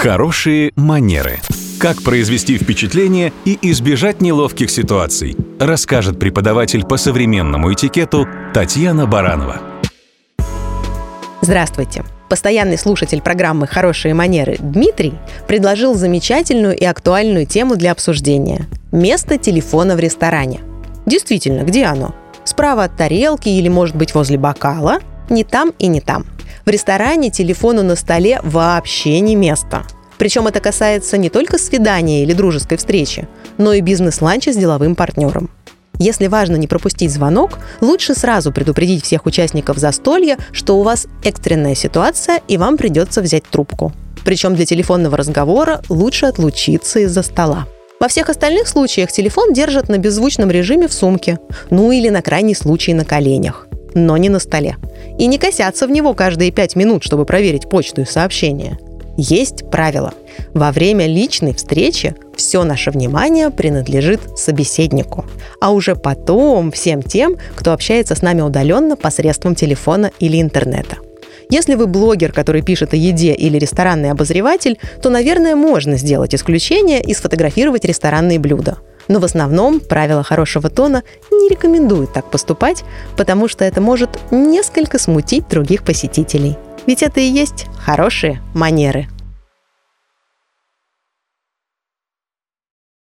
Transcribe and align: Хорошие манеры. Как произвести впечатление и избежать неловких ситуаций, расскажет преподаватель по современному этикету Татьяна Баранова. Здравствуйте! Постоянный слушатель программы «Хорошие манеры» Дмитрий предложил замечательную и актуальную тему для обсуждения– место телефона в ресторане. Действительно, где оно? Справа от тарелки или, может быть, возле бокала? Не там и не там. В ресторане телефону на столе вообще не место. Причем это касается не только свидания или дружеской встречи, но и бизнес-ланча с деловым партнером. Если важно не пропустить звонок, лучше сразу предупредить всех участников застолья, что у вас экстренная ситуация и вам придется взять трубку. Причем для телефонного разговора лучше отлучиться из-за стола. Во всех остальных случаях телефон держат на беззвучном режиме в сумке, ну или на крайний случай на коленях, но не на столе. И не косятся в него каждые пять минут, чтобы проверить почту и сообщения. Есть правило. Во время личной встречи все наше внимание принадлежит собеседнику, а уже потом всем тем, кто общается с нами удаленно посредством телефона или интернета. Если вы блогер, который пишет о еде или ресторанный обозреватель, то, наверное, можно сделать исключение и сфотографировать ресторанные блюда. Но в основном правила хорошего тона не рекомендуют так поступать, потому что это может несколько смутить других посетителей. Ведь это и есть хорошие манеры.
Хорошие 0.00 0.70
манеры. 0.76 1.40
Как 1.80 2.04
произвести 2.04 2.56
впечатление 2.56 3.32
и 3.44 3.58
избежать 3.62 4.20
неловких 4.20 4.70
ситуаций, 4.70 5.36
расскажет 5.58 6.20
преподаватель 6.20 6.84
по 6.84 6.96
современному 6.96 7.72
этикету 7.72 8.24
Татьяна 8.54 9.08
Баранова. 9.08 9.60
Здравствуйте! 11.40 12.04
Постоянный 12.28 12.78
слушатель 12.78 13.20
программы 13.20 13.66
«Хорошие 13.66 14.14
манеры» 14.14 14.54
Дмитрий 14.60 15.14
предложил 15.48 15.96
замечательную 15.96 16.76
и 16.76 16.84
актуальную 16.84 17.44
тему 17.44 17.74
для 17.74 17.90
обсуждения– 17.90 18.66
место 18.92 19.36
телефона 19.36 19.96
в 19.96 19.98
ресторане. 19.98 20.60
Действительно, 21.06 21.64
где 21.64 21.86
оно? 21.86 22.14
Справа 22.44 22.84
от 22.84 22.96
тарелки 22.96 23.48
или, 23.48 23.68
может 23.68 23.96
быть, 23.96 24.14
возле 24.14 24.38
бокала? 24.38 25.00
Не 25.28 25.42
там 25.42 25.72
и 25.80 25.88
не 25.88 26.00
там. 26.00 26.24
В 26.68 26.70
ресторане 26.70 27.30
телефону 27.30 27.82
на 27.82 27.96
столе 27.96 28.40
вообще 28.42 29.20
не 29.20 29.36
место. 29.36 29.84
Причем 30.18 30.48
это 30.48 30.60
касается 30.60 31.16
не 31.16 31.30
только 31.30 31.56
свидания 31.56 32.22
или 32.22 32.34
дружеской 32.34 32.76
встречи, 32.76 33.26
но 33.56 33.72
и 33.72 33.80
бизнес-ланча 33.80 34.52
с 34.52 34.56
деловым 34.56 34.94
партнером. 34.94 35.48
Если 35.98 36.26
важно 36.26 36.56
не 36.56 36.66
пропустить 36.66 37.10
звонок, 37.10 37.58
лучше 37.80 38.14
сразу 38.14 38.52
предупредить 38.52 39.02
всех 39.02 39.24
участников 39.24 39.78
застолья, 39.78 40.36
что 40.52 40.78
у 40.78 40.82
вас 40.82 41.06
экстренная 41.24 41.74
ситуация 41.74 42.42
и 42.48 42.58
вам 42.58 42.76
придется 42.76 43.22
взять 43.22 43.44
трубку. 43.44 43.94
Причем 44.22 44.54
для 44.54 44.66
телефонного 44.66 45.16
разговора 45.16 45.80
лучше 45.88 46.26
отлучиться 46.26 46.98
из-за 46.98 47.22
стола. 47.22 47.66
Во 47.98 48.08
всех 48.08 48.28
остальных 48.28 48.68
случаях 48.68 49.10
телефон 49.10 49.54
держат 49.54 49.88
на 49.88 49.96
беззвучном 49.96 50.50
режиме 50.50 50.86
в 50.86 50.92
сумке, 50.92 51.38
ну 51.70 51.92
или 51.92 52.10
на 52.10 52.20
крайний 52.20 52.54
случай 52.54 52.92
на 52.92 53.06
коленях, 53.06 53.67
но 53.94 54.16
не 54.16 54.28
на 54.28 54.38
столе. 54.38 54.76
И 55.18 55.26
не 55.26 55.38
косятся 55.38 55.86
в 55.86 55.90
него 55.90 56.14
каждые 56.14 56.50
пять 56.50 56.76
минут, 56.76 57.02
чтобы 57.02 57.24
проверить 57.24 57.68
почту 57.68 58.02
и 58.02 58.06
сообщения. 58.06 58.78
Есть 59.16 59.68
правило. 59.68 60.14
Во 60.54 60.70
время 60.70 61.06
личной 61.06 61.52
встречи 61.52 62.14
все 62.36 62.62
наше 62.62 62.92
внимание 62.92 63.50
принадлежит 63.50 64.20
собеседнику, 64.38 65.24
а 65.60 65.72
уже 65.72 65.96
потом 65.96 66.70
всем 66.70 67.02
тем, 67.02 67.36
кто 67.56 67.72
общается 67.72 68.14
с 68.14 68.22
нами 68.22 68.42
удаленно 68.42 68.96
посредством 68.96 69.56
телефона 69.56 70.12
или 70.20 70.40
интернета. 70.40 70.98
Если 71.50 71.74
вы 71.74 71.86
блогер, 71.86 72.32
который 72.32 72.62
пишет 72.62 72.92
о 72.92 72.96
еде 72.96 73.32
или 73.32 73.58
ресторанный 73.58 74.10
обозреватель, 74.10 74.78
то, 75.02 75.08
наверное, 75.08 75.56
можно 75.56 75.96
сделать 75.96 76.34
исключение 76.34 77.02
и 77.02 77.14
сфотографировать 77.14 77.84
ресторанные 77.84 78.38
блюда. 78.38 78.78
Но 79.08 79.20
в 79.20 79.24
основном 79.24 79.80
правила 79.80 80.22
хорошего 80.22 80.70
тона 80.70 81.02
не 81.30 81.48
рекомендуют 81.48 82.12
так 82.12 82.30
поступать, 82.30 82.84
потому 83.16 83.48
что 83.48 83.64
это 83.64 83.80
может 83.80 84.18
несколько 84.30 84.98
смутить 84.98 85.48
других 85.48 85.82
посетителей. 85.82 86.56
Ведь 86.86 87.02
это 87.02 87.20
и 87.20 87.24
есть 87.24 87.66
хорошие 87.84 88.40
манеры. 88.54 89.08